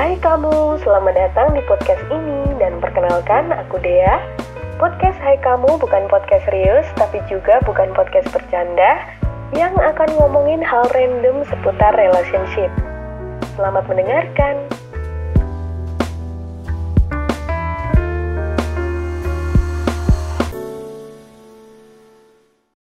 [0.00, 4.16] Hai kamu, selamat datang di podcast ini dan perkenalkan aku Dea.
[4.80, 8.96] Podcast Hai Kamu bukan podcast serius tapi juga bukan podcast bercanda
[9.52, 12.72] yang akan ngomongin hal random seputar relationship.
[13.60, 14.79] Selamat mendengarkan.